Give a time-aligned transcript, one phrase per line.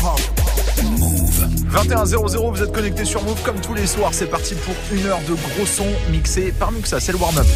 [0.00, 0.20] hip-hop.
[0.98, 1.48] Move.
[1.70, 4.12] 21.00, vous êtes connecté sur Move comme tous les soirs.
[4.12, 7.00] C'est parti pour une heure de gros son mixé par Muxa.
[7.00, 7.46] C'est le warm-up.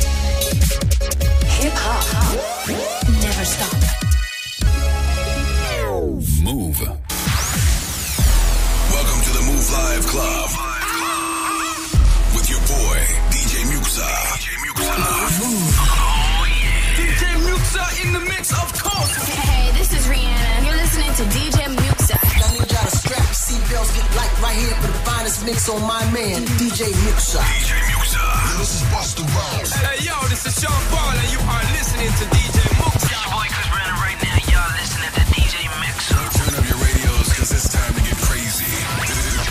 [25.44, 27.40] For mix on my man, DJ Muxxa.
[27.40, 28.58] DJ Muxxa.
[28.58, 29.72] This is Busta Rhymes.
[29.72, 33.10] Hey, yo, this is Sean Paul, and you are listening to DJ Muxxa.
[33.12, 34.36] Your boy Chris Brandon right now.
[34.48, 36.16] Y'all listening to DJ Muxxa.
[36.38, 38.72] Turn up your radios, cause it's time to get crazy.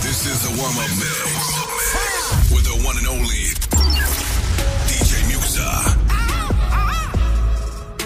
[0.01, 2.49] This is the warm-up mix.
[2.49, 3.53] With the one and only
[4.89, 6.02] DJ Muxxa.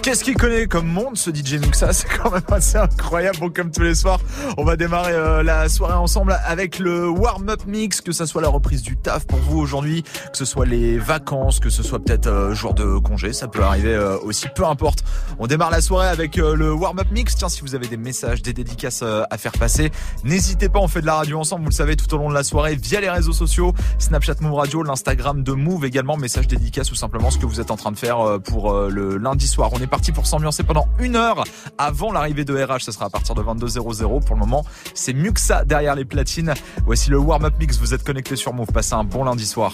[0.08, 3.40] Qu'est-ce qu'il connaît comme monde ce DJ Muxa C'est quand même assez incroyable.
[3.40, 4.22] Bon, comme tous les soirs,
[4.56, 8.48] on va démarrer euh, la soirée ensemble avec le warm-up mix, que ça soit la
[8.48, 12.28] reprise du taf pour vous aujourd'hui, que ce soit les vacances, que ce soit peut-être
[12.28, 15.04] euh, jour de congé, ça peut arriver euh, aussi, peu importe.
[15.40, 17.36] On démarre la soirée avec le warm-up mix.
[17.36, 19.92] Tiens, si vous avez des messages, des dédicaces à faire passer,
[20.24, 22.34] n'hésitez pas, on fait de la radio ensemble, vous le savez, tout au long de
[22.34, 26.94] la soirée, via les réseaux sociaux, Snapchat Move Radio, l'Instagram de Move également, message dédicace
[26.94, 29.70] ou simplement ce que vous êtes en train de faire pour le lundi soir.
[29.74, 31.44] On est parti pour s'ambiancer pendant une heure
[31.80, 32.82] avant l'arrivée de RH.
[32.82, 34.24] Ce sera à partir de 22h00.
[34.24, 36.54] Pour le moment, c'est mieux que ça derrière les platines.
[36.86, 37.80] Voici le warm-up mix.
[37.80, 38.68] Vous êtes connecté sur Move.
[38.68, 39.74] Passez un bon lundi soir.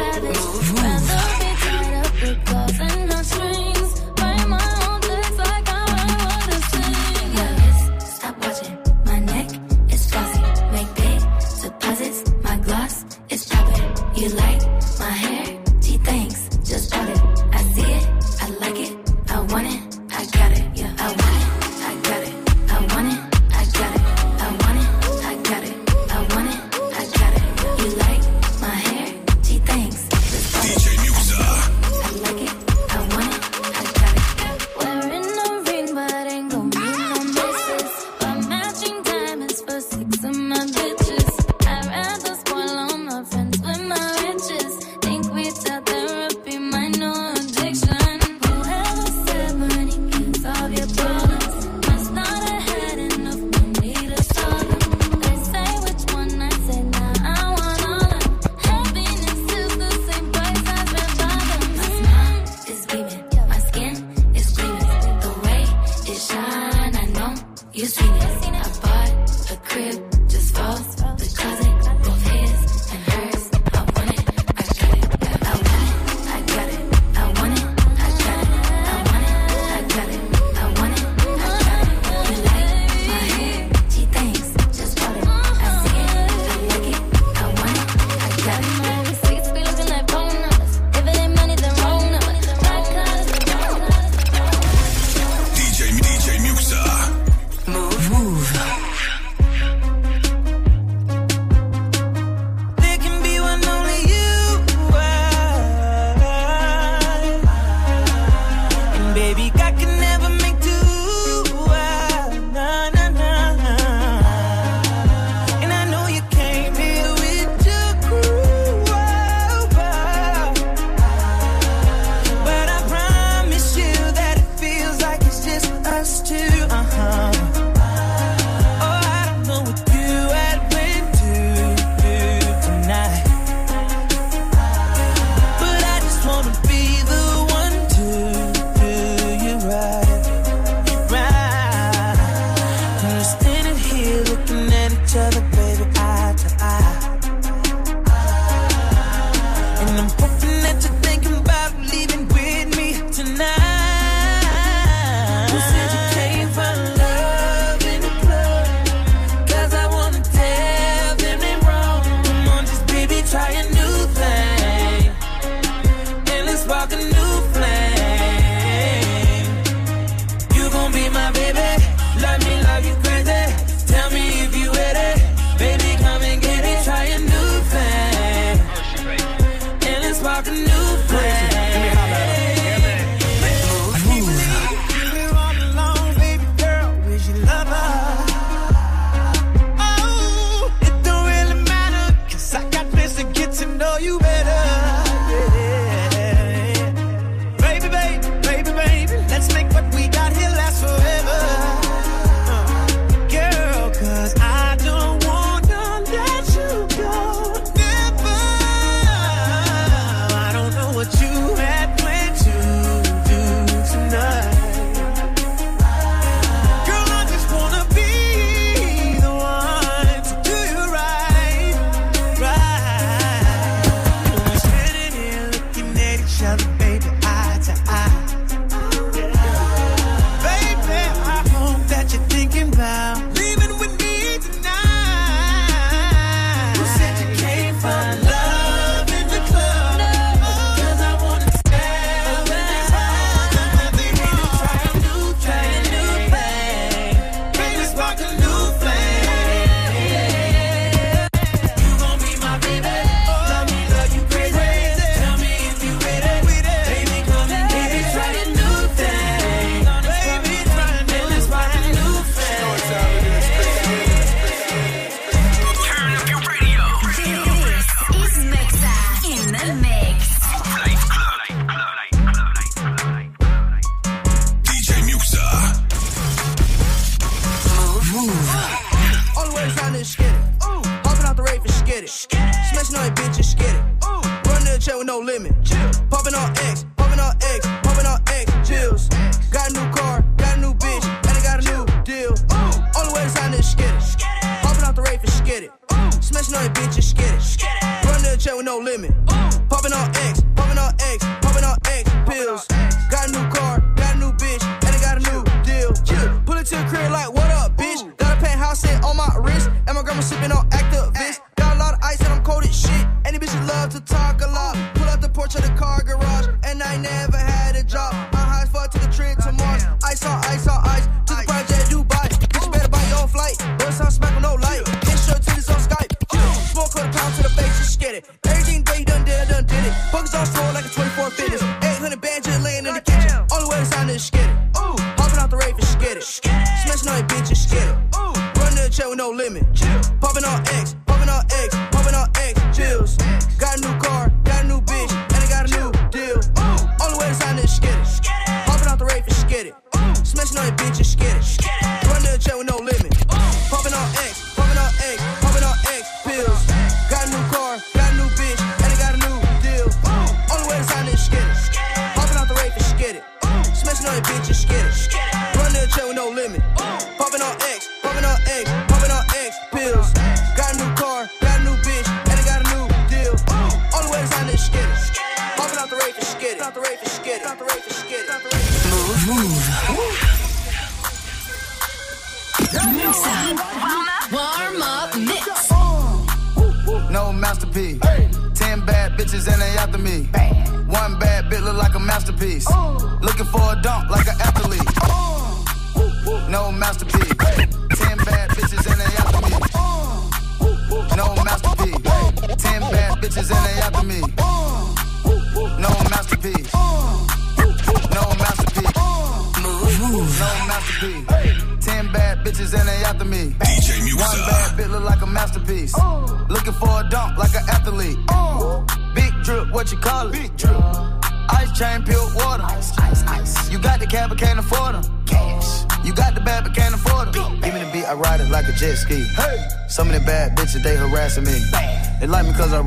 [0.00, 0.79] Move.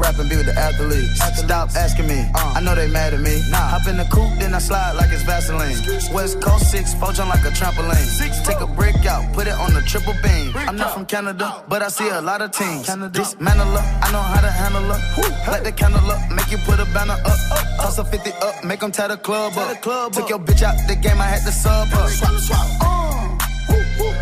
[0.04, 1.22] rap and be with the athletes.
[1.22, 1.48] athletes.
[1.48, 2.58] Stop asking me, uh.
[2.58, 3.42] I know they mad at me.
[3.50, 3.72] Nah.
[3.74, 5.78] Hop in the coupe, then I slide like it's Vaseline.
[6.14, 8.08] West Coast 6, poach like a trampoline.
[8.20, 10.52] Six, Take a break out, put it on the triple beam.
[10.52, 12.86] Break I'm not from Canada, but I see a lot of teams.
[12.86, 13.18] Canada.
[13.18, 15.00] Dismantle up, I know how to handle her.
[15.16, 15.52] Hey.
[15.52, 17.26] Light the candle up, make you put a banner up.
[17.26, 17.66] up, up.
[17.82, 19.70] Toss a 50 up, make them tie the club tie up.
[19.70, 20.30] The club Took up.
[20.30, 22.10] your bitch out the game, I had to sub up.
[22.10, 22.68] Swap, swap.
[22.82, 23.04] Uh.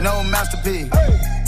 [0.01, 0.89] No masterpiece.
[0.93, 1.40] Hey.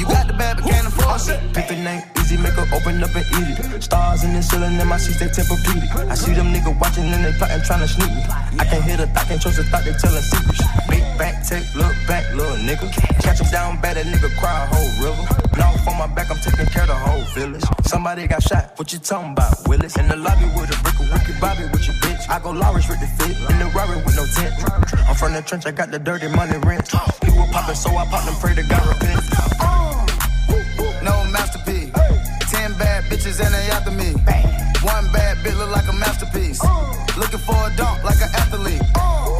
[0.00, 1.36] You got the bad, but can't afford it.
[1.52, 3.84] Pick the name, easy, make her open up and eat it.
[3.84, 6.08] Stars in the ceiling, and my seats, they temperatured.
[6.08, 8.24] I see them niggas watching and they plotting, trying to sneak me.
[8.56, 10.64] I can't hear the thought, can't trust the thought, they telling secrets.
[10.88, 12.88] Big back, take, look back, little nigga.
[13.20, 15.20] Catch him down bad, that nigga cry a whole river.
[15.60, 17.64] Long on my back, I'm taking care of the whole village.
[17.84, 20.00] Somebody got shot, what you talking about, Willis?
[20.00, 22.24] In the lobby with a brick, a wicked Bobby with your bitch.
[22.24, 24.56] I go Lawrence with the fit, in the robbery with no tent.
[25.04, 26.88] I'm from the trench, I got the dirty money rent.
[26.88, 29.20] He was popping, so I popped and pray to God repent.
[29.60, 29.89] Oh.
[33.20, 34.12] bitches and they after me.
[34.24, 34.44] Bam.
[34.82, 36.60] One bad bitch look like a masterpiece.
[36.62, 36.92] Uh.
[37.18, 38.82] Looking for a dunk like an athlete.
[38.94, 39.39] Uh.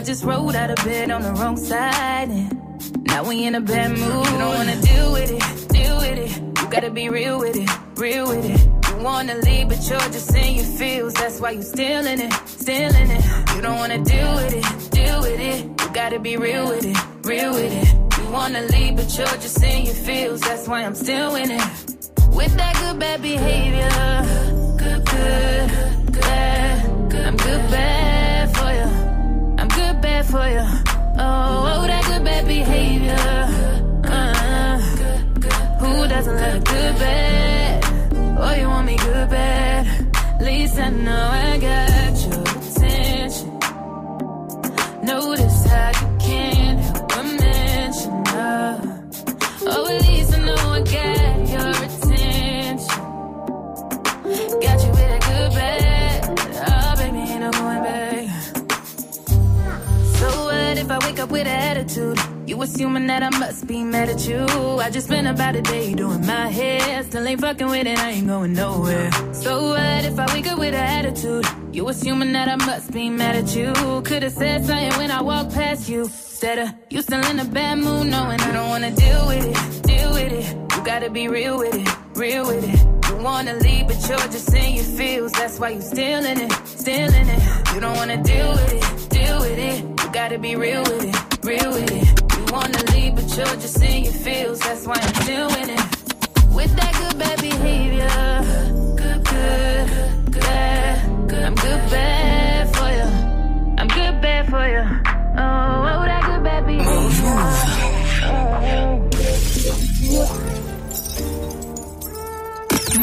[0.00, 2.30] I just rolled out of bed on the wrong side.
[2.30, 4.00] And now we in a bad mood.
[4.00, 6.38] You don't wanna deal with it, deal with it.
[6.58, 8.60] You gotta be real with it, real with it.
[8.88, 11.12] You wanna leave, but you're just in your feels.
[11.12, 13.24] That's why you still in it, still in it.
[13.54, 15.64] You don't wanna deal with it, deal with it.
[15.66, 17.88] You gotta be real with it, real with it.
[18.22, 20.40] You wanna leave, but you're just in your feels.
[20.40, 21.66] That's why I'm still in it.
[22.32, 23.90] With that good bad behavior,
[24.78, 26.86] good, good, bad.
[27.26, 28.19] I'm good bad
[30.22, 30.66] bad for you.
[31.18, 33.46] Oh, oh that good bad behavior.
[34.04, 34.78] Uh,
[35.78, 37.84] who doesn't love a good bad?
[38.38, 39.86] Oh, you want me good bad?
[40.16, 43.58] At least I know I got your attention.
[45.02, 48.80] Notice how you can't help but mention her.
[49.62, 53.02] Oh, at least I know I got your attention.
[54.60, 54.92] Got you
[61.10, 62.18] wake up with an attitude?
[62.46, 64.44] You assuming that I must be mad at you.
[64.78, 67.02] I just spent about a day doing my hair.
[67.02, 69.10] Still ain't fucking with it, I ain't going nowhere.
[69.32, 71.46] So what if I wake up with an attitude?
[71.72, 73.72] You assuming that I must be mad at you.
[74.04, 76.02] Could've said something when I walked past you.
[76.02, 79.44] Instead of uh, you still in a bad mood, knowing I don't wanna deal with
[79.44, 80.46] it, deal with it.
[80.76, 82.80] You gotta be real with it, real with it.
[83.08, 85.32] You wanna leave, but you're just in your feels.
[85.32, 87.74] That's why you still in it, still in it.
[87.74, 89.99] You don't wanna deal with it, deal with it.
[90.10, 92.36] You gotta be real with it, real with it.
[92.36, 94.58] You wanna leave, but you're just in your feels.
[94.58, 95.80] That's why I'm still in it.
[96.52, 98.08] With that good bad behavior,
[98.96, 101.44] good, good, good, bad.
[101.44, 103.08] I'm good bad for you.
[103.78, 104.82] I'm good bad for you.
[105.38, 106.90] Oh, oh that good bad behavior.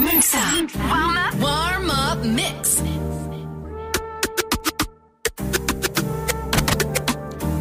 [0.03, 0.43] Muxxa.
[0.89, 1.35] Warm up.
[1.35, 2.81] Warm up mix.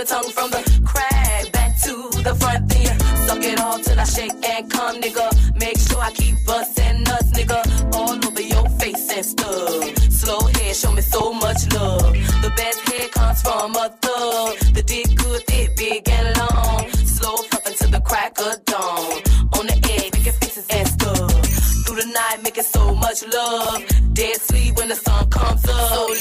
[0.00, 1.92] Your tongue from the crack back to
[2.22, 2.68] the front.
[2.70, 2.94] Then you
[3.26, 5.26] suck it all till I shake and come, nigga.
[5.60, 7.60] Make sure I keep busting us, nigga.
[7.94, 9.98] All over your face and stuff.
[10.10, 12.12] Slow head, show me so much love.
[12.44, 14.58] The best head comes from a thug.
[14.76, 16.88] The dick good, thick, big and long.
[17.16, 19.20] Slow puffin' to the crack of dawn.
[19.58, 21.30] On the egg, making faces and stuff.
[21.84, 23.84] Through the night, making so much love.
[24.14, 25.90] Dead sleep when the sun comes up.
[25.92, 26.14] So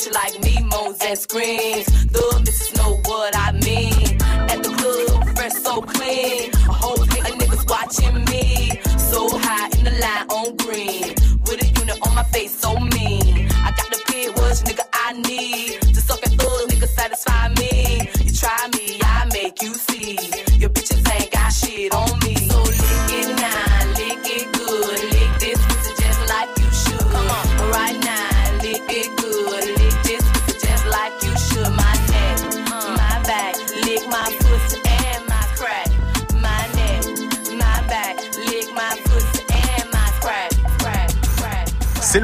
[0.00, 1.86] bitch like me moans and screams.
[2.06, 4.16] The missus know what I mean.
[4.50, 6.50] At the club, fresh so clean.
[6.52, 8.80] A whole hate of niggas watching me.
[8.98, 11.14] So high in the line on green.
[11.46, 12.59] With a unit on my face,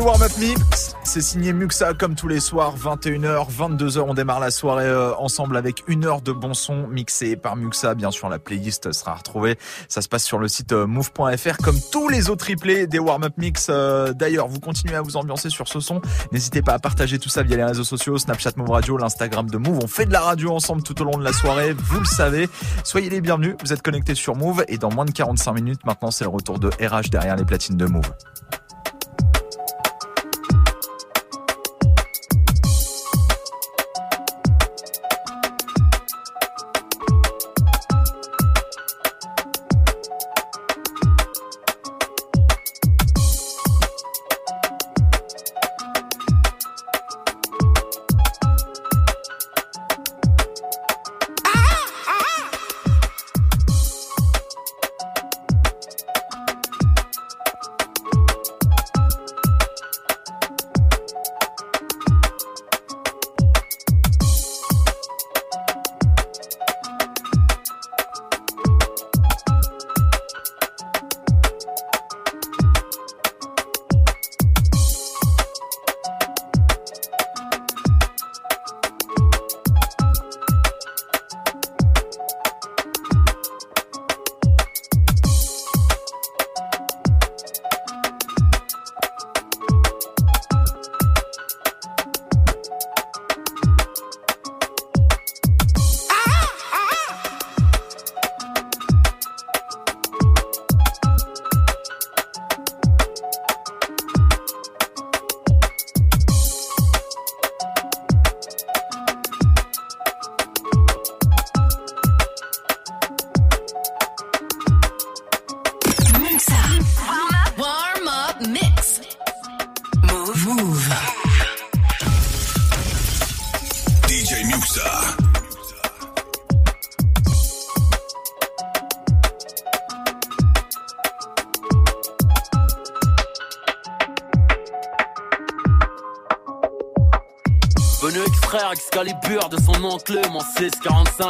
[0.07, 0.95] C'est le warm-up mix.
[1.03, 3.99] C'est signé Muxa comme tous les soirs, 21h, 22h.
[4.07, 7.97] On démarre la soirée euh, ensemble avec une heure de bon son mixé par Muxa.
[7.97, 9.59] Bien sûr, la playlist sera retrouvée.
[9.89, 13.33] Ça se passe sur le site euh, move.fr comme tous les autres replays des warm-up
[13.37, 13.67] mix.
[13.69, 16.01] Euh, D'ailleurs, vous continuez à vous ambiancer sur ce son.
[16.31, 19.59] N'hésitez pas à partager tout ça via les réseaux sociaux, Snapchat Move Radio, l'Instagram de
[19.59, 19.81] Move.
[19.83, 21.73] On fait de la radio ensemble tout au long de la soirée.
[21.73, 22.49] Vous le savez.
[22.85, 23.57] Soyez les bienvenus.
[23.65, 26.61] Vous êtes connectés sur Move et dans moins de 45 minutes, maintenant, c'est le retour
[26.61, 28.13] de RH derrière les platines de Move.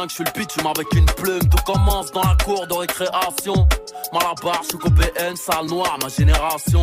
[0.09, 1.47] Je suis le pitch, avec une plume.
[1.49, 3.67] Tout commence dans la cour de récréation.
[4.13, 6.81] Malabar, je suis PN, salle noire, ma génération.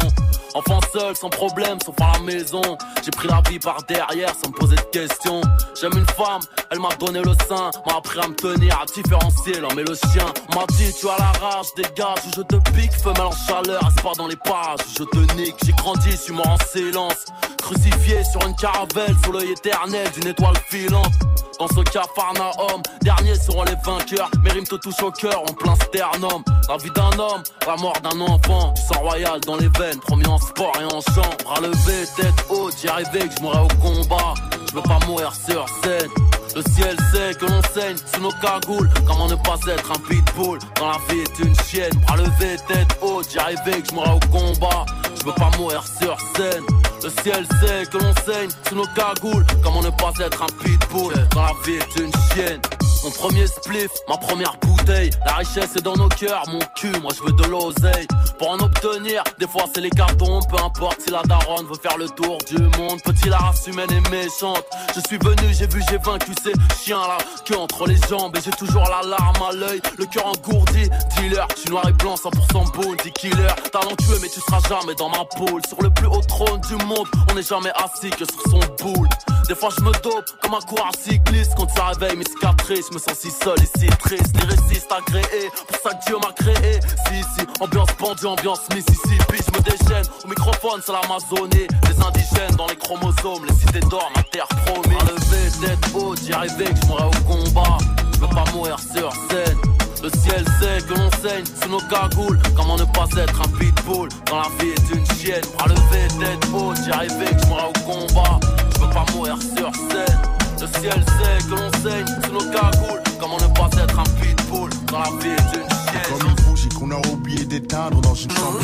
[0.55, 2.63] Enfant seul, sans problème, sauf à la maison.
[3.05, 5.41] J'ai pris la vie par derrière sans me poser de questions.
[5.81, 6.41] J'aime une femme,
[6.75, 9.95] elle m'a donné le sein M'a appris à me tenir, à différencier l'homme et le
[9.95, 14.13] chien m'a dit tu as la rage, dégage je te pique Femelle en chaleur, pas
[14.17, 17.27] dans les parages Je te nique, j'ai grandi, je suis mort en silence
[17.65, 21.13] Crucifié sur une caravelle sous l'œil éternel d'une étoile filante.
[21.59, 24.31] Dans ce cafarnaum, derniers seront les vainqueurs.
[24.43, 26.45] Mes rimes te touchent au cœur en plein sternum.
[26.69, 28.73] La vie d'un homme, la mort d'un enfant.
[28.73, 31.31] Du sang royal dans les veines, promis en sport et en chant.
[31.43, 34.35] Bras levé, tête haute, j'y arrivais que je mourrais au combat.
[34.69, 36.11] Je veux pas mourir sur scène.
[36.55, 38.89] Le ciel sait que l'on saigne sous nos cagoules.
[39.07, 41.93] Comment ne pas être un pitbull Dans la vie est une chienne.
[42.07, 44.87] Bras levé, tête haute, j'y arrivais que je mourrais au combat.
[45.19, 46.63] Je veux pas mourir sur scène.
[47.03, 49.45] Le ciel sait que l'on saigne sous nos cagoules.
[49.65, 52.61] Comment ne pas être un pitbull Dans la vie est une chienne.
[53.05, 55.11] Mon premier spliff, ma première bouteille.
[55.27, 58.07] La richesse est dans nos cœurs, mon cul, moi je veux de l'oseille.
[58.39, 61.99] Pour en obtenir, des fois c'est les cartons, peu importe si la daronne veut faire
[61.99, 63.01] le tour du monde.
[63.05, 64.65] Petit la race humaine est méchante?
[64.95, 68.41] Je suis venu, j'ai vu, j'ai vaincu ces chiens là, que entre les jambes et
[68.41, 70.89] j'ai toujours la larme à l'œil, le cœur engourdi.
[71.17, 73.49] Dealer, suis noir et blanc, 100% bounty killer.
[73.71, 75.61] Talentueux, mais tu seras jamais dans ma poule.
[75.69, 79.09] Sur le plus haut trône du monde, on n'est jamais assis que sur son boule.
[79.49, 81.53] Des fois je me dope comme un coureur cycliste.
[81.57, 84.35] Quand ça réveille mes cicatrices, je me sens si seul et si triste.
[84.37, 86.81] Lyriciste agréé, pour ça que Dieu m'a créé.
[87.07, 91.67] Si si, ambiance pendue, ambiance Mississippi Je me déchaîne, au microphone c'est l'Amazonie.
[91.89, 94.99] Les indigènes dans les chromosomes, les cités d'or, ma terre promise.
[95.03, 97.79] Enlevé, tête haute, j'y arrivais que je au combat.
[98.15, 99.74] Je veux pas mourir sur scène
[100.05, 102.39] le ciel sait que l'on saigne sous nos cagoules.
[102.55, 105.43] Comment ne pas être un pitbull quand la vie est une chienne?
[105.57, 108.41] Bras levé, tête haute, j'y arrivais que je mourrais au combat.
[108.75, 110.19] Je veux pas mourir sur scène.
[110.61, 113.03] Le ciel sait que l'on saigne sous nos cagoules.
[113.19, 116.19] Comment ne pas être un pitbull quand la vie est une chienne?
[116.19, 118.61] Comme une bougie qu'on a oublié d'éteindre dans une chambre.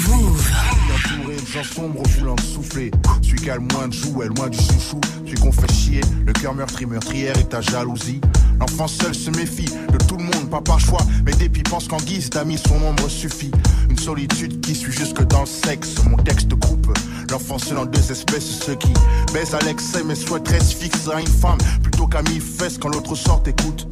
[1.53, 2.93] Gens sombres, voulant souffler.
[3.23, 5.01] Celui qui a le moins de jouets, loin du chouchou.
[5.25, 8.21] Celui qu'on fait chier, le cœur meurtri, meurtrière et ta jalousie.
[8.61, 11.01] L'enfant seul se méfie de tout le monde, pas par choix.
[11.25, 13.51] Mais depuis pense qu'en guise d'amis, son ombre suffit.
[13.89, 15.97] Une solitude qui suit jusque dans le sexe.
[16.09, 16.97] Mon texte coupe.
[17.33, 18.93] L'enfant seul en deux espèces, ceux qui
[19.33, 22.91] baissent à l'excès mais souhaiteraient se fixer à une femme plutôt qu'à mille fesses quand
[22.91, 23.89] l'autre sort écoute.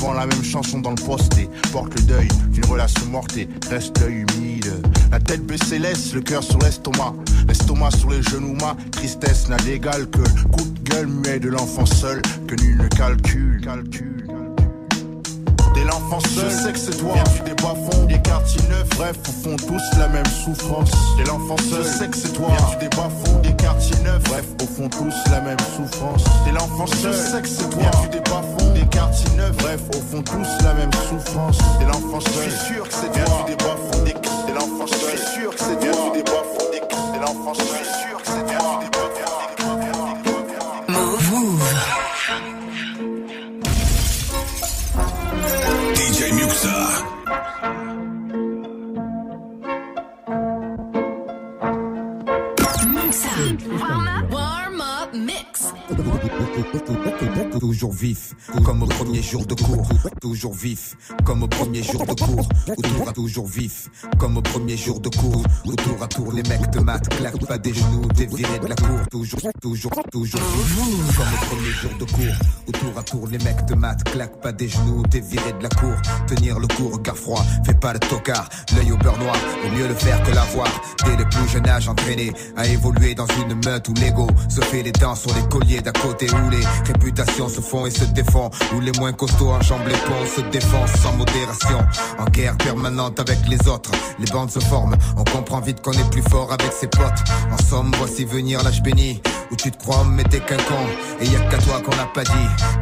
[0.00, 3.46] Souvent la même chanson dans le poste et porte le deuil d'une relation morte et
[3.68, 4.72] reste l'œil humide.
[5.12, 7.12] La tête baissée laisse le cœur sur l'estomac,
[7.46, 11.50] l'estomac sur les genoux, ma tristesse n'a d'égal que le coup de gueule muet de
[11.50, 13.60] l'enfant seul que nul ne calcule.
[13.62, 14.26] calcule.
[15.74, 17.12] T'es l'enfant seul, je sais que c'est toi.
[17.14, 18.88] Viens du bas fonds, des quartiers neufs?
[18.96, 20.90] Bref, au fond, tous la même souffrance.
[21.18, 22.48] T'es l'enfant seul, je sais que c'est toi.
[22.48, 24.22] Viens du bas fonds, des quartiers neufs?
[24.24, 26.24] Bref, au fond, tous la même souffrance.
[26.44, 27.82] T'es l'enfant seul, je sais que c'est toi.
[27.82, 28.59] Viens du bas fonds,
[28.90, 29.52] des.
[29.58, 31.58] Bref, au fond, tous la même souffrance.
[31.78, 33.46] T'es l'enfant seul, je suis sûr que c'est toi.
[33.58, 34.12] Bas fonds, des
[59.20, 59.88] premier jour de cours.
[60.20, 62.48] Toujours vif, comme au premier jour de cours.
[62.76, 65.42] Autour à toujours vif, comme au premier jour de cours.
[65.66, 69.00] Autour à tour, les mecs de maths claquent pas des genoux, dévirés de la cour.
[69.10, 72.36] Toujours, toujours, toujours vif, comme au premier jour de cours.
[72.66, 75.94] Autour à tour, les mecs de maths claquent pas des genoux, dévirés de la cour.
[76.26, 78.48] Tenir le coup, regard froid, fais pas le tocard.
[78.74, 80.68] L'œil au beurre noir, vaut mieux le faire que l'avoir.
[81.04, 84.82] Dès le plus jeune âge, entraîné à évoluer dans une meute où l'ego se fait
[84.82, 88.50] les dents sur les colliers d'à côté où les réputations se font et se défont.
[88.74, 91.78] Où les moins costauds enjambent les ponts, se défoncent sans modération.
[92.18, 94.96] En guerre permanente avec les autres, les bandes se forment.
[95.16, 97.22] On comprend vite qu'on est plus fort avec ses potes.
[97.52, 99.20] En somme, voici venir l'âge béni.
[99.50, 100.86] Où tu te crois, mais t'es qu'un con.
[101.20, 102.30] Et y a qu'à toi qu'on n'a pas dit.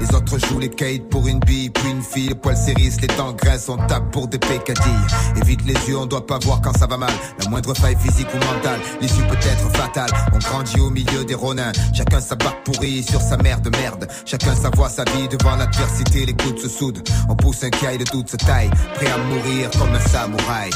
[0.01, 2.29] Les autres jouent les caïds pour une bille, puis une fille.
[2.29, 5.07] Le poil s'érisse, les dents graissent, on tape pour des pécadilles.
[5.37, 7.13] Évite les yeux, on doit pas voir quand ça va mal.
[7.43, 10.11] La moindre faille physique ou mentale, l'issue peut être fatale.
[10.35, 11.73] On grandit au milieu des ronins.
[11.95, 14.07] Chacun sa barque pourrie sur sa mère de merde.
[14.27, 16.18] Chacun sa voix, sa vie devant l'adversité.
[16.27, 17.03] Les coudes se soudent.
[17.29, 18.71] On pousse un caille de toute sa taille.
[18.95, 20.71] Prêt à mourir comme un samouraï.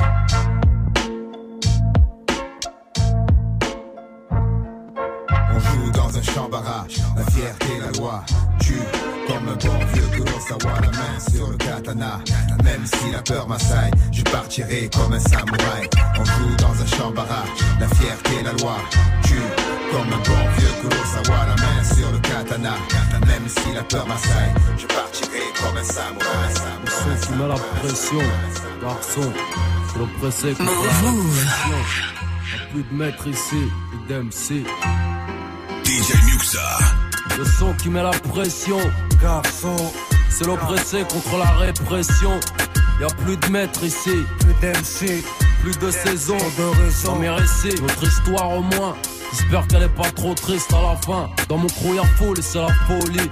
[5.51, 8.25] On joue dans un champ barrage, la fierté, la loi.
[8.61, 8.75] Tue
[9.27, 12.21] comme un bon vieux Kurosawa, la main sur le katana.
[12.65, 15.89] Même si la peur m'assaille, je partirai comme un samouraï.
[16.19, 17.49] On joue dans un champ barrage,
[17.81, 18.77] la fierté, la loi.
[19.25, 19.35] Tue
[19.93, 22.75] comme un bon vieux Kurosawa, la main sur le katana.
[23.27, 26.55] Même si la peur m'assaille, je partirai comme un samouraï.
[26.87, 28.23] Son qui met la pression,
[28.81, 29.33] garçon,
[29.89, 31.79] c'est l'oppressé contre la répression.
[32.53, 34.65] Y'a plus de maître ici, plus d'MC.
[35.85, 36.79] DJ Muxa.
[37.39, 38.79] Le son qui met la pression,
[39.21, 39.77] garçon,
[40.31, 42.41] c'est l'oppressé contre la répression.
[43.01, 45.25] Y'a plus de maître ici, plus d'MC,
[45.63, 48.97] plus de saison, de récits, notre histoire au moins.
[49.33, 51.31] J'espère qu'elle est pas trop triste à la fin.
[51.49, 53.31] Dans mon crew y'a foule et c'est la folie.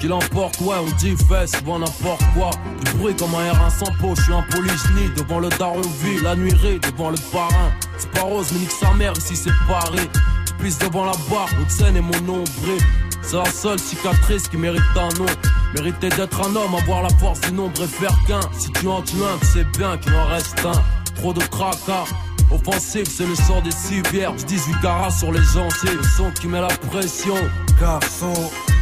[0.00, 2.50] Qui l'emporte, ouais, on dit fait souvent n'importe quoi.
[2.84, 6.20] Du bruit comme un R1 sans peau, je suis un polygynie devant le daron vie,
[6.22, 7.70] la nuirée devant le parrain.
[7.98, 10.08] C'est pas rose, mais nique sa mère ici c'est Paris.
[10.46, 12.82] Je pisse devant la barre, haute scène et mon nombril.
[13.22, 15.26] C'est la seule cicatrice qui mérite un nom.
[15.74, 18.40] Mériter d'être un homme, avoir la force du nombre et faire qu'un.
[18.58, 20.82] Si tu en tues un, tu sais bien qu'il en reste un.
[21.14, 22.06] Trop de tracas.
[22.52, 24.28] Offensive, c'est le sort des civils.
[24.46, 25.96] 18 carats sur les gentils.
[25.96, 27.34] Le son qui met la pression.
[27.80, 28.32] Garçon,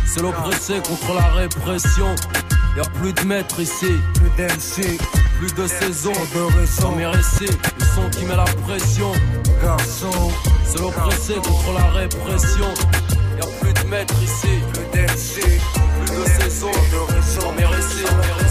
[0.06, 2.14] c'est l'oppressé contre la répression.
[2.76, 3.92] Y'a plus de maître ici.
[4.14, 4.98] Plus d'MC.
[5.38, 6.12] Plus de saison.
[6.35, 6.96] De raison.
[6.96, 7.56] mes récits.
[7.78, 9.12] Le son qui met la pression.
[9.62, 10.30] Garçon,
[10.64, 12.68] c'est l'oppressé contre la répression.
[13.38, 14.61] Y'a plus de maître ici.
[14.72, 15.61] Plus d'MC.
[16.06, 16.70] Plus de saison.
[16.70, 17.52] De raison.
[17.56, 18.50] mes récits.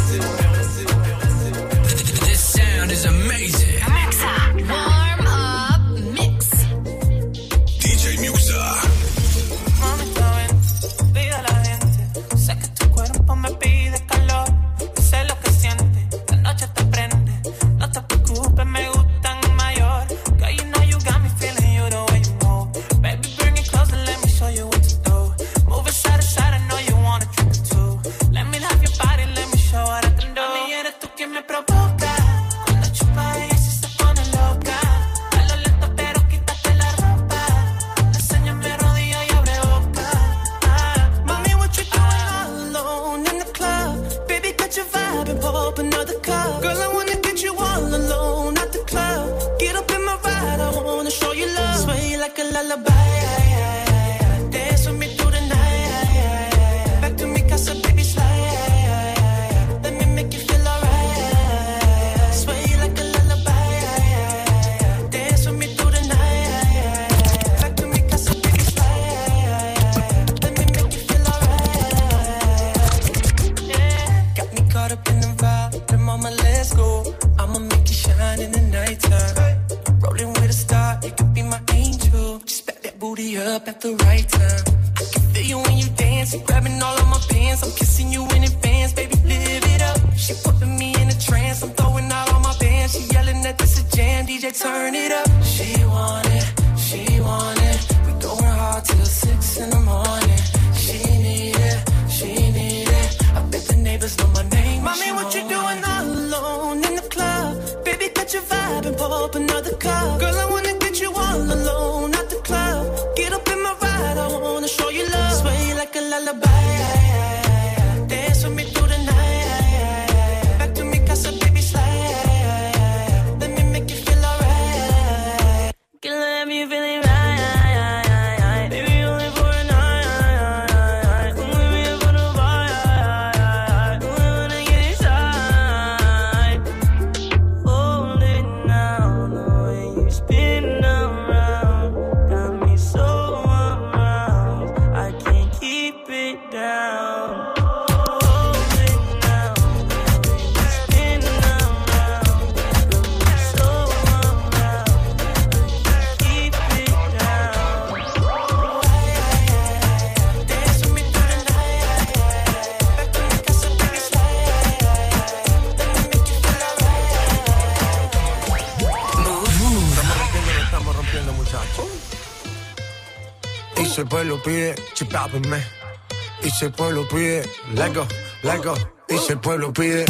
[176.60, 178.06] si el pueblo pide, blanco,
[178.44, 178.74] blanco,
[179.08, 180.04] y el pueblo pide,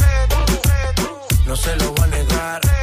[1.45, 2.78] no se lo va a negar.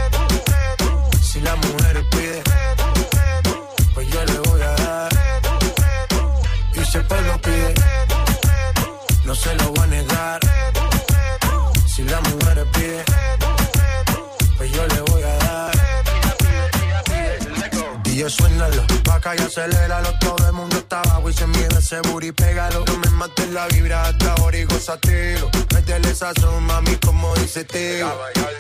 [26.16, 28.09] sazón, mami, como dice tío.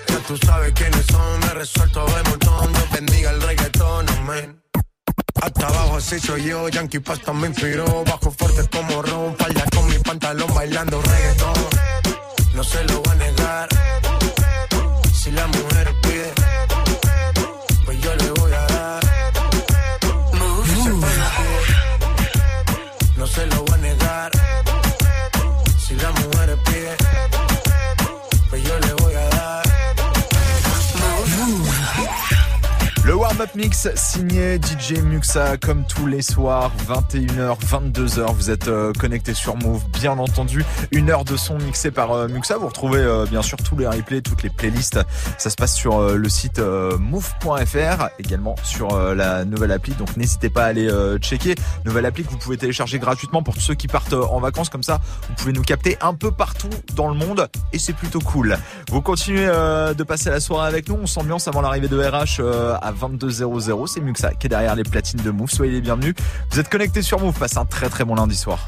[0.08, 2.72] Ya tú sabes quiénes son, me resuelto de montón.
[2.72, 4.62] Dios bendiga el reggaetón, amén.
[5.40, 8.04] Hasta abajo así soy yo, Yankee Pasta me inspiró.
[8.04, 11.54] Bajo fuerte como ron, falda con mi pantalón bailando reggaetón.
[12.54, 13.68] No se lo voy a negar.
[15.14, 15.94] Si la mujer
[33.56, 39.56] Mix signé DJ Muxa comme tous les soirs 21h 22h vous êtes euh, connecté sur
[39.56, 40.62] Move bien entendu.
[40.92, 42.58] Une heure de son mixé par euh, Muxa.
[42.58, 45.00] Vous retrouvez euh, bien sûr tous les replays toutes les playlists.
[45.38, 49.94] Ça se passe sur le site move.fr également sur la nouvelle appli.
[49.94, 50.90] Donc n'hésitez pas à aller
[51.20, 51.54] checker.
[51.86, 54.68] Nouvelle appli que vous pouvez télécharger gratuitement pour tous ceux qui partent en vacances.
[54.68, 57.48] Comme ça vous pouvez nous capter un peu partout dans le monde.
[57.72, 58.58] Et c'est plutôt cool.
[58.90, 60.96] Vous continuez de passer la soirée avec nous.
[60.96, 62.42] On s'ambiance avant l'arrivée de RH
[62.82, 63.45] à 22h
[63.86, 65.50] c'est mieux que ça, qui est derrière les platines de Move.
[65.50, 66.14] Soyez les bienvenus.
[66.50, 67.38] Vous êtes connectés sur Move.
[67.38, 68.66] Passez un très très bon lundi soir.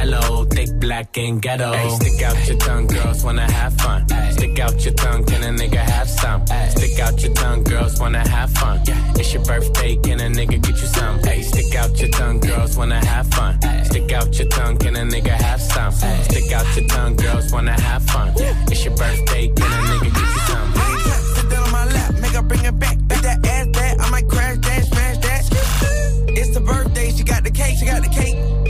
[0.00, 1.72] Yellow, thick, black, and ghetto.
[1.72, 4.06] Hey, stick out your tongue, girls wanna have fun.
[4.32, 6.46] Stick out your tongue, can a nigga have some?
[6.76, 8.80] Stick out your tongue, girls wanna have fun.
[9.20, 11.18] It's your birthday, can a nigga get you some?
[11.20, 13.60] Hey, stick out your tongue, girls wanna have fun.
[13.84, 15.92] Stick out your tongue, can a nigga have some?
[15.92, 18.32] Stick out your tongue, girls wanna have fun.
[18.72, 20.68] It's your birthday, can a nigga get you some?
[21.34, 22.96] Sit down on my lap, make her bring it back.
[23.08, 25.42] Bet that ass back, I might crash that, smash that.
[26.38, 28.49] It's the birthday, she got the cake, she got the cake.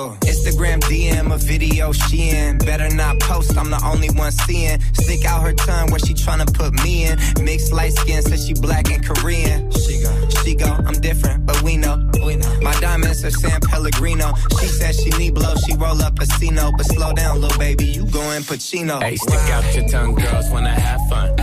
[0.00, 2.56] Uh, Instagram DM a video she in.
[2.56, 4.80] Better not post, I'm the only one seeing.
[4.94, 7.18] Stick out her tongue where she tryna put me in.
[7.44, 9.70] Mixed light skin, says she black and Korean.
[9.72, 12.08] She go, she go, I'm different, but we know.
[12.24, 12.60] We know.
[12.62, 14.32] My diamonds are San Pellegrino.
[14.58, 16.72] She said she need blow, she roll up a Cino.
[16.72, 19.02] But slow down, little baby, you going Pacino.
[19.02, 21.39] Hey, stick out your tongue, girls wanna have fun.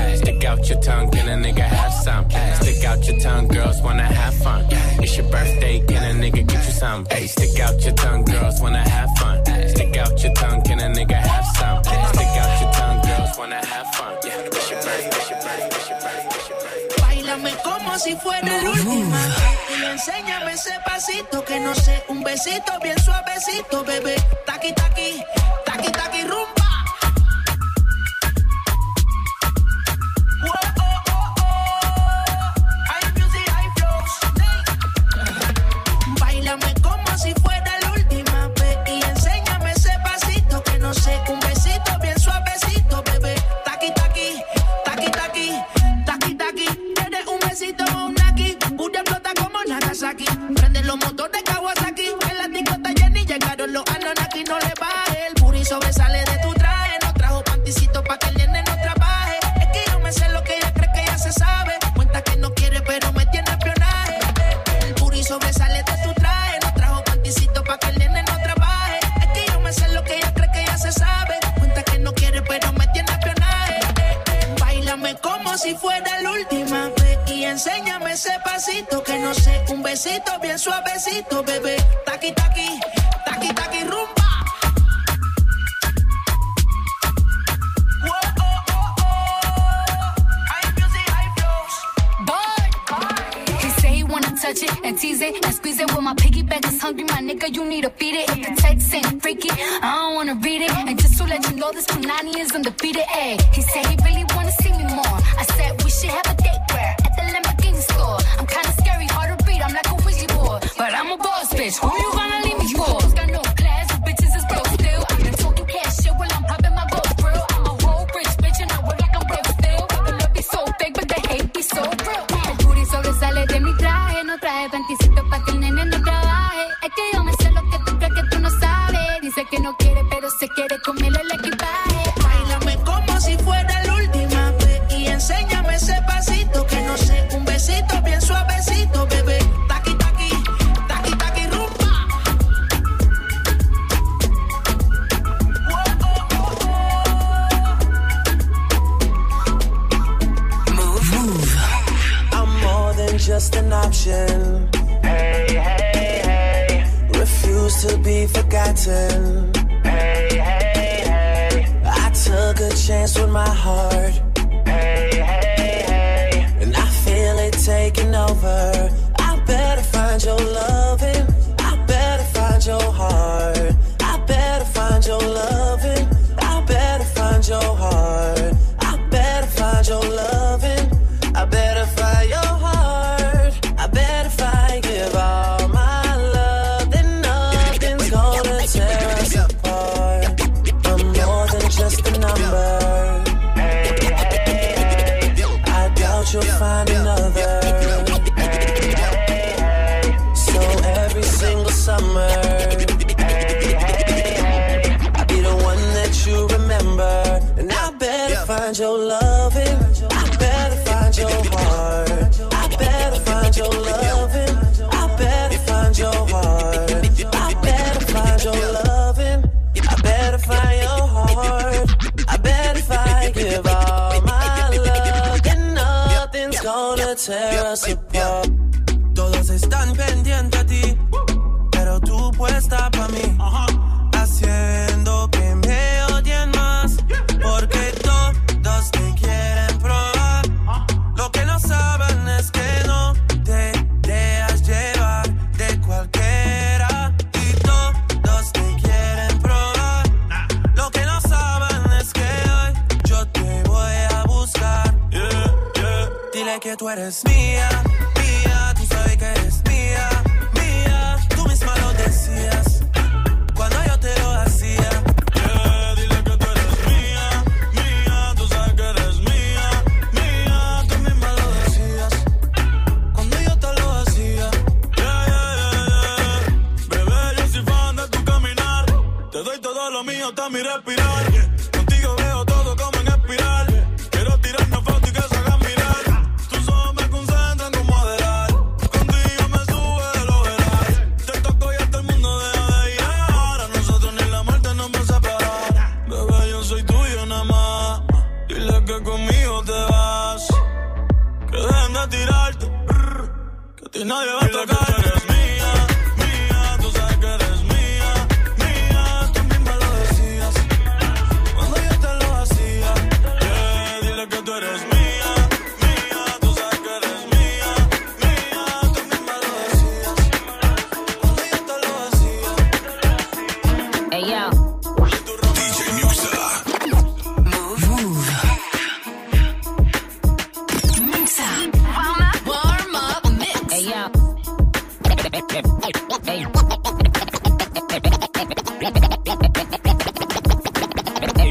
[0.48, 2.30] Stick out your tongue, can a nigga have some?
[2.62, 4.66] Stick out your tongue, girls wanna have fun.
[5.04, 7.06] It's your birthday, can a nigga get you some?
[7.12, 9.44] Hey, stick out your tongue, girls wanna have fun.
[9.68, 11.84] Stick out your tongue, can a nigga have some?
[11.84, 14.14] Stick out your tongue, girls wanna have fun.
[14.24, 17.02] Yeah, it's your birthday, it's your birthday, it's your birthday, it's your birthday.
[17.02, 19.82] Bailame como si fuera la última vez.
[19.82, 24.16] Y enséñame ese pasito que no sé, un besito bien suavecito, bebé.
[24.46, 25.22] Taqui, taqui,
[25.66, 26.57] taqui, taqui, rumba.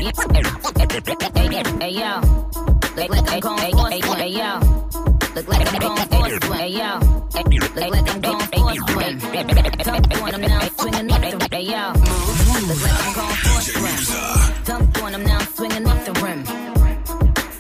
[0.07, 0.13] Yo.
[2.97, 3.75] Like I'm going.
[3.75, 4.61] Look like I'm yo.
[5.35, 5.49] Like I'm.
[5.49, 5.81] Look like I'm
[15.03, 15.41] on him now,
[16.07, 16.45] the rim.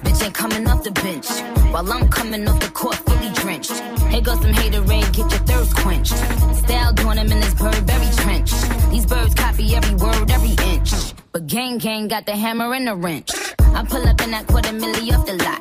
[0.05, 0.35] Bitch ain't
[0.69, 1.29] off the bench.
[1.73, 3.73] While I'm coming off the court fully drenched.
[4.11, 6.15] Here goes some haterade, get your thirst quenched.
[6.59, 8.53] Style doing him in this Burberry trench.
[8.91, 11.16] These birds copy every word, every inch.
[11.37, 13.31] But gang gang got the hammer and the wrench.
[13.59, 15.61] I pull up in that quarter milli off the lot.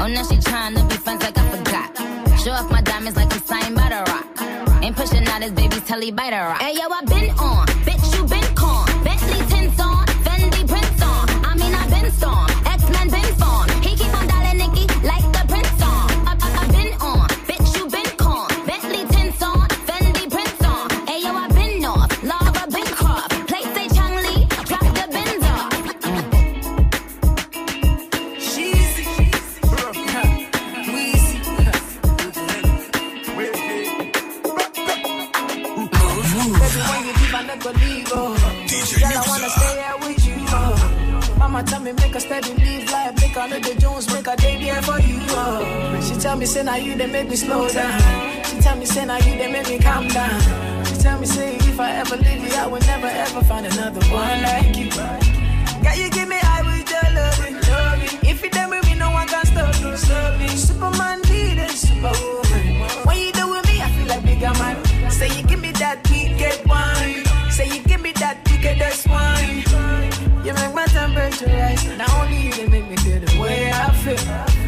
[0.00, 2.40] Oh, now she trying to be friends like I forgot.
[2.40, 4.82] Show off my diamonds like I'm signed by the rock.
[4.82, 6.60] Ain't pushing out his baby's telly by the rock.
[6.60, 7.91] Hey yo, I been on, been
[41.62, 41.64] Oh.
[41.64, 44.58] Mama tell me make a steady leave life, make a the Jones, make a day
[44.58, 45.18] there for you.
[45.30, 46.00] Oh.
[46.02, 48.44] She tell me say now you they make me slow down.
[48.44, 50.40] She tell me say now you they make me calm down.
[50.86, 54.00] She tell me say if I ever leave you, I will never ever find another
[54.10, 54.90] one like you.
[54.90, 58.18] Girl, you give me with your loving, loving.
[58.28, 60.48] If you done with me, no one can stop me.
[60.48, 63.06] Superman leader, superwoman.
[63.06, 65.10] When you do with me, I feel like bigger man.
[65.10, 67.50] Say you give me that wicked wine.
[67.50, 69.62] Say you give me that wickedest wine.
[70.44, 70.86] You make my
[71.40, 74.18] Not only you, make me feel the way I feel.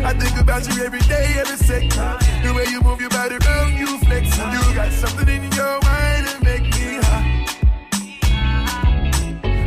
[0.04, 1.90] I think about you every day, every second.
[1.90, 4.38] The way you move your body around, you flex.
[4.38, 7.24] And you got something in your mind that make me hot.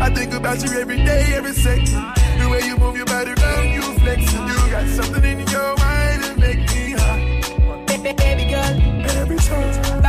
[0.01, 1.85] I think about you every day, every second.
[2.39, 4.33] The way you move your body around, you flex.
[4.33, 7.87] And you got something in your mind that make me hot.
[7.87, 8.73] Baby, baby girl.
[9.21, 10.06] Every time.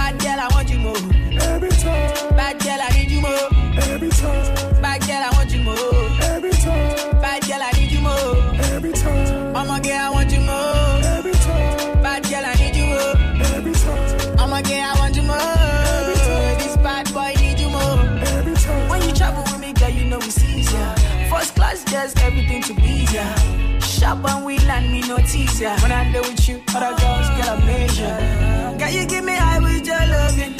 [24.09, 25.77] Shop and we land, me no tease ya.
[25.83, 28.79] When I do with you, other girls get a measure.
[28.79, 30.55] Girl, you give me high with your loving.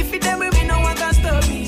[0.00, 1.66] If you done with me, no one can stop me.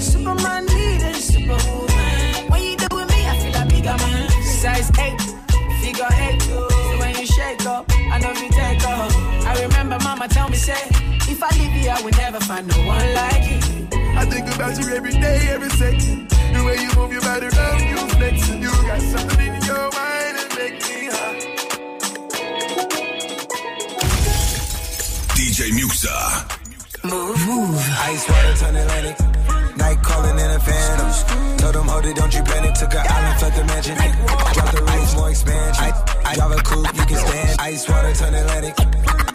[0.00, 2.48] Superman need superwoman.
[2.48, 4.30] When you do with me, I feel like bigger man.
[4.62, 5.20] Size 8,
[5.82, 6.40] figure 8.
[6.40, 9.12] So when you shake up, I know you take off.
[9.44, 10.80] I remember mama tell me, say,
[11.28, 13.88] if I leave you, I will never find no one like you.
[14.16, 16.35] I think about you every day, every second.
[16.66, 18.60] The way you move your body around, you flexing.
[18.60, 21.38] You got something in your mind that make me hot.
[25.38, 26.10] DJ Muxxa.
[27.06, 27.38] Mouv'.
[27.46, 27.78] Mouv'.
[28.10, 29.16] Ice water turn Atlantic.
[29.76, 31.10] Night calling in a phantom.
[31.58, 32.74] Told them, hold it, don't you panic.
[32.74, 33.96] Took an island, left the mansion.
[34.54, 35.84] Drop the roof, more expansion.
[35.84, 35.90] I,
[36.24, 37.60] I drive a coupe, you can stand.
[37.60, 38.74] Ice water turn Atlantic.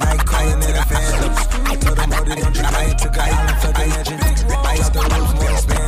[0.04, 1.80] Night calling in a phantom.
[1.80, 2.98] Told them, hold it, don't you panic.
[2.98, 4.18] Took an island, left the mansion.
[4.20, 5.81] Drop the roof, more expansion.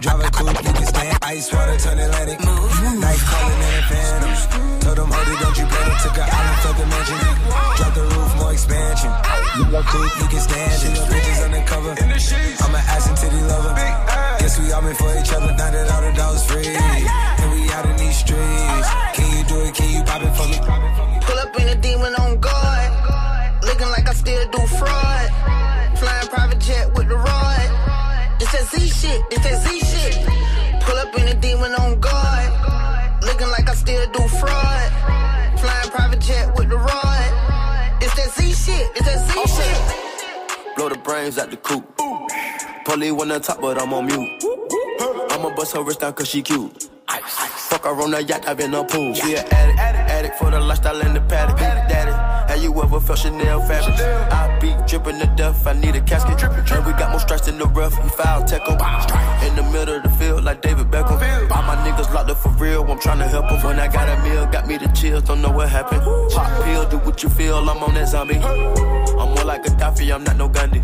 [0.00, 1.18] Drive a coupe, you can stand.
[1.22, 2.38] Ice water turn Atlantic.
[2.38, 4.78] Night calling in a phantom.
[4.78, 5.98] Told them, hold it, don't you panic.
[6.02, 7.18] Took an island, left the mansion.
[7.74, 9.10] Drop the roof, more expansion.
[9.58, 10.70] You a coupe, you can stand.
[10.86, 11.90] Little bitches undercover.
[11.98, 12.67] I'm an ass
[41.28, 41.84] Blow the coop.
[42.86, 44.42] Polly on top, but I'm on mute.
[45.30, 46.88] I'ma bust her wrist down cause she cute.
[47.68, 49.12] Fuck her on the yacht, I've been a pool.
[49.12, 51.58] She an addict, addict for the lifestyle in the paddock.
[51.58, 52.17] Daddy,
[53.00, 53.98] felt Chanel fabric?
[54.32, 56.38] I be dripping to death, I need a casket.
[56.38, 59.46] drippin' And we got more strikes in the rough, we foul 'em.
[59.46, 61.18] In the middle of the field, like David Beckham.
[61.50, 63.62] All my niggas locked up for real, I'm tryna help 'em.
[63.62, 66.02] When I got a meal, got me the chills, don't know what happened.
[66.32, 68.36] Pop pill, do what you feel, I'm on that zombie.
[68.36, 70.82] I'm more like Gaddafi, I'm not no Gandhi.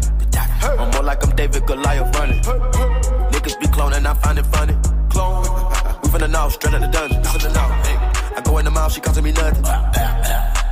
[0.78, 2.40] I'm more like I'm David Goliath running.
[3.32, 4.76] Niggas be cloning, I find it funny.
[5.10, 5.44] Clone.
[6.02, 7.22] We finna know, straight out the dungeon.
[7.22, 7.60] To.
[8.36, 10.63] I go in the mouth, she costing me nothing.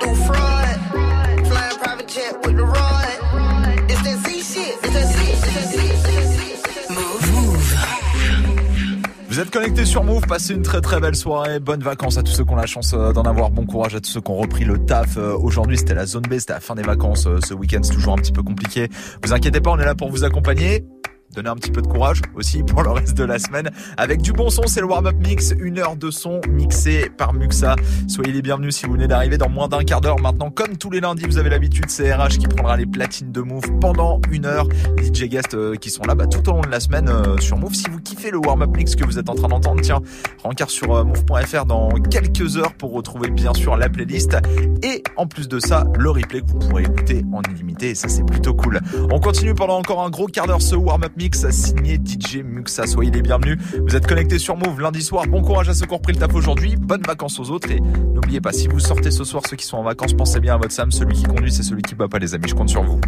[0.00, 0.78] do fraud.
[1.46, 3.08] Flying private jet with the rod.
[3.88, 6.92] It's that Z shit, it's that Z, it's that Z, it's that Z.
[6.94, 7.76] Move.
[9.30, 12.32] Vous êtes connectés sur Move, passez une très très belle soirée, bonnes vacances à tous
[12.32, 14.36] ceux qui ont la chance euh, d'en avoir, bon courage à tous ceux qui ont
[14.36, 15.16] repris le taf.
[15.16, 17.92] Euh, Aujourd'hui c'était la zone B, c'était la fin des vacances, Euh, ce week-end c'est
[17.92, 18.88] toujours un petit peu compliqué.
[19.22, 20.84] Vous inquiétez pas, on est là pour vous accompagner.
[21.38, 23.70] Donner un petit peu de courage aussi pour le reste de la semaine.
[23.96, 27.76] Avec du bon son, c'est le warm-up mix, une heure de son mixé par Muxa.
[28.08, 30.18] Soyez les bienvenus si vous venez d'arriver dans moins d'un quart d'heure.
[30.18, 33.40] Maintenant, comme tous les lundis, vous avez l'habitude, c'est RH qui prendra les platines de
[33.40, 34.66] Move pendant une heure.
[34.96, 37.38] Les DJ guests euh, qui sont là bah, tout au long de la semaine euh,
[37.38, 37.72] sur Move.
[37.72, 40.00] Si vous kiffez le warm-up mix que vous êtes en train d'entendre, tiens,
[40.42, 44.36] rencard sur euh, move.fr dans quelques heures pour retrouver bien sûr la playlist.
[44.82, 47.90] Et en plus de ça, le replay que vous pourrez écouter en illimité.
[47.90, 48.80] Et ça, c'est plutôt cool.
[49.12, 51.27] On continue pendant encore un gros quart d'heure ce warm-up mix.
[51.34, 52.86] Signé DJ Muxa.
[52.86, 53.58] Soyez les bienvenus.
[53.86, 55.26] Vous êtes connectés sur Move lundi soir.
[55.26, 56.76] Bon courage à ceux qui ont repris le taf aujourd'hui.
[56.76, 57.70] Bonnes vacances aux autres.
[57.70, 60.54] Et n'oubliez pas, si vous sortez ce soir, ceux qui sont en vacances, pensez bien
[60.54, 60.90] à votre Sam.
[60.90, 62.48] Celui qui conduit, c'est celui qui bat pas les amis.
[62.48, 63.00] Je compte sur vous.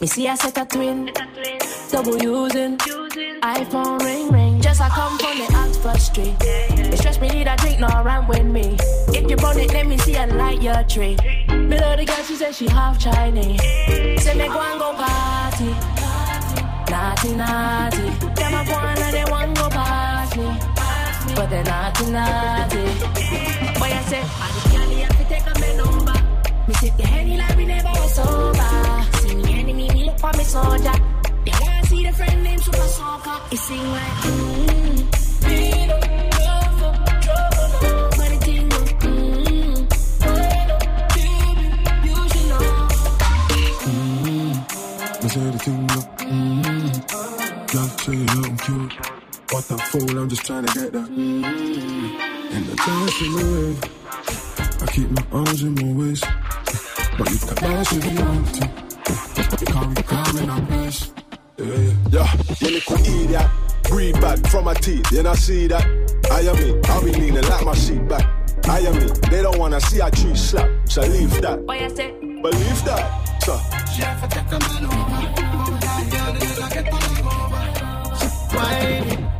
[0.00, 1.10] Me see I set a twin.
[1.90, 2.78] Double using.
[2.78, 4.60] iPhone ring ring.
[4.60, 6.36] Just I come from the Oxford Street.
[6.40, 8.76] It stress me need a drink, no run with me.
[9.08, 11.16] If you run it, let me see a light your tree.
[11.48, 13.60] Me love the girl, she said she half Chinese.
[14.22, 15.70] Say me go and go party.
[16.90, 18.08] Naughty, naughty.
[18.36, 20.46] Them a go and they want go party.
[21.34, 22.49] But they naughty, naughty.
[32.90, 32.98] But
[52.66, 53.70] you can dance in the way.
[54.80, 56.24] I keep my arms in my waist.
[57.16, 57.42] But if
[58.04, 58.64] you want to.
[59.60, 60.79] You can't be calm in
[62.60, 63.50] Yeah, when you could eat that,
[63.84, 65.84] breathe back from my teeth, you know see that?
[66.30, 68.26] I am me, I'll be leaning like my seat back.
[68.68, 71.64] I am me, they don't wanna see a tree slap, so leave that.
[71.66, 73.58] Boy, I say, Believe that, so.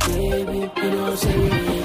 [0.07, 1.80] Baby, you know, say we say,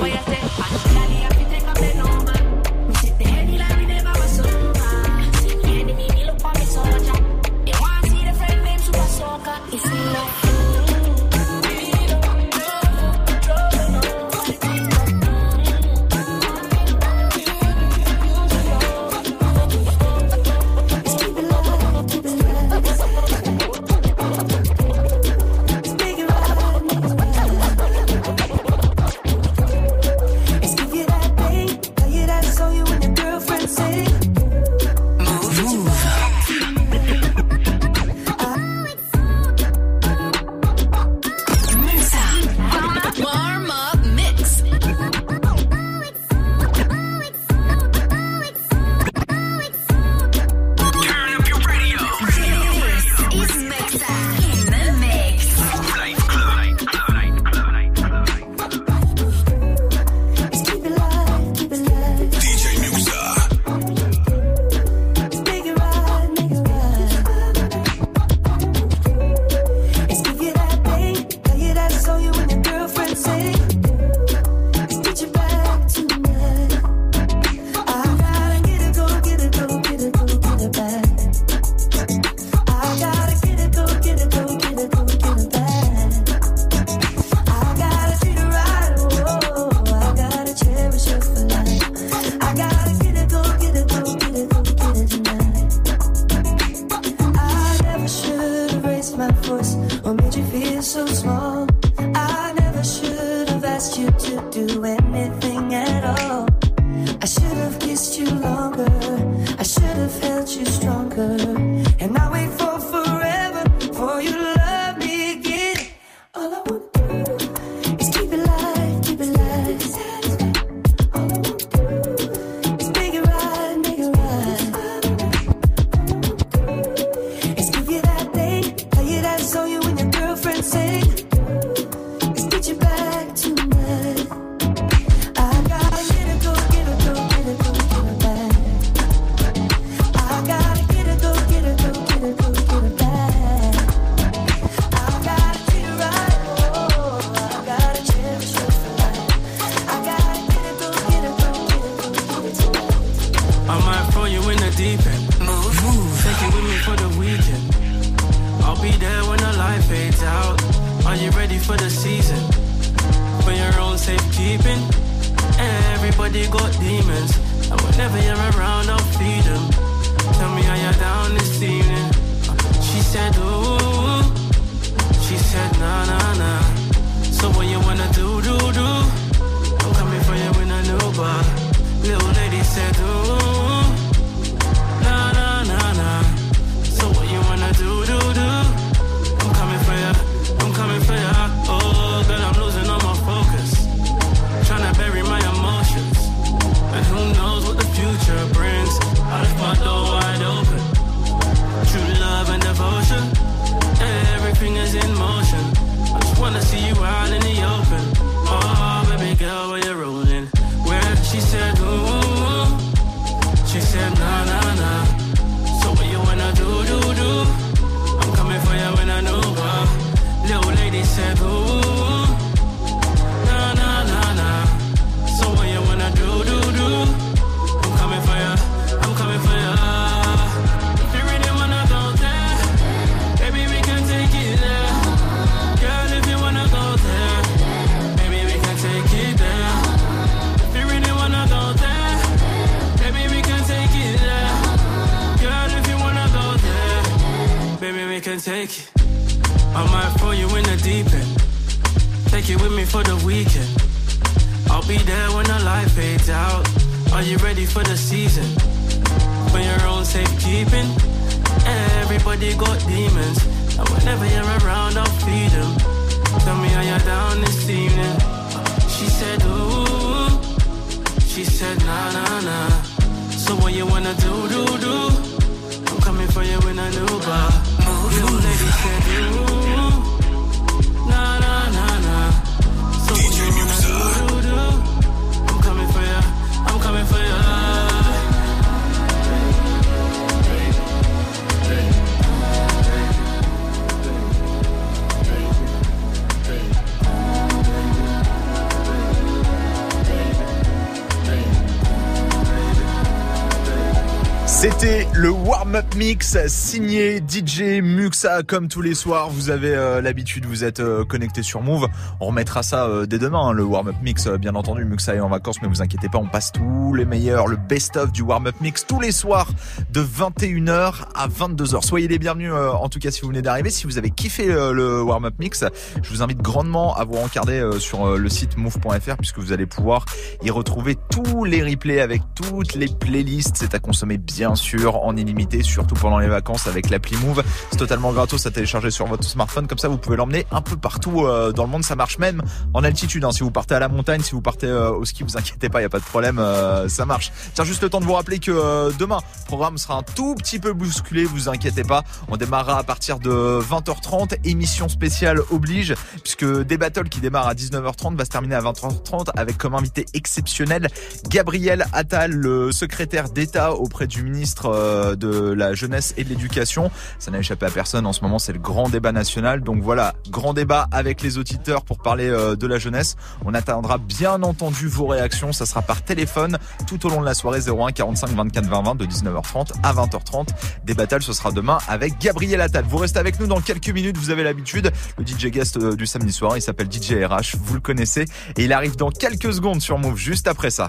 [305.67, 309.31] warm-up mix signé DJ Muxa comme tous les soirs.
[309.31, 311.89] Vous avez euh, l'habitude, vous êtes euh, connecté sur Move.
[312.21, 314.29] On remettra ça euh, dès demain, hein, le warm-up mix.
[314.29, 317.49] bien entendu, Muxa est en vacances, mais vous inquiétez pas, on passe tous les meilleurs,
[317.49, 319.49] le best-of du warm-up mix tous les soirs
[319.91, 321.85] de 21h à 22h.
[321.85, 323.71] Soyez les bienvenus, en tout cas si vous venez d'arriver.
[323.71, 325.64] Si vous avez kiffé le warm-up mix,
[326.01, 330.05] je vous invite grandement à vous rencarder sur le site move.fr puisque vous allez pouvoir
[330.45, 333.57] y retrouver tous les replays avec toutes les playlists.
[333.57, 337.43] C'est à consommer bien sûr en illimité, surtout pendant les vacances avec l'appli Move.
[337.71, 339.67] C'est totalement gratos à télécharger sur votre smartphone.
[339.67, 341.85] Comme ça, vous pouvez l'emmener un peu partout euh, dans le monde.
[341.85, 342.43] Ça marche même
[342.75, 343.25] en altitude.
[343.25, 343.33] hein.
[343.33, 345.81] Si vous partez à la montagne, si vous partez euh, au ski, vous inquiétez pas,
[345.81, 347.33] il y a pas de problème, euh, ça marche.
[347.55, 350.59] Tiens, juste le temps de vous rappeler que demain, le programme sera un tout petit
[350.59, 351.25] peu bousculé.
[351.25, 352.03] Vous inquiétez pas.
[352.29, 354.39] On démarrera à partir de 20h30.
[354.45, 359.31] Émission spéciale oblige, puisque des battles qui démarrent à 19h30 va se terminer à 20h30
[359.37, 360.89] avec comme invité exceptionnel
[361.29, 365.14] Gabriel Attal, le secrétaire d'État auprès du ministre euh,
[365.47, 366.90] de la jeunesse et de l'éducation.
[367.18, 369.62] Ça n'a échappé à personne en ce moment, c'est le grand débat national.
[369.62, 373.16] Donc voilà, grand débat avec les auditeurs pour parler euh, de la jeunesse.
[373.44, 377.34] On attendra bien entendu vos réactions, ça sera par téléphone tout au long de la
[377.34, 380.49] soirée 01 45 24 20 20 de 19h30 à 20h30.
[380.84, 382.84] Des battles, ce sera demain avec Gabriel Attal.
[382.88, 384.90] Vous restez avec nous dans quelques minutes, vous avez l'habitude.
[385.18, 388.24] Le DJ guest euh, du samedi soir, il s'appelle DJ RH, vous le connaissez
[388.57, 390.88] et il arrive dans quelques secondes sur Move juste après ça.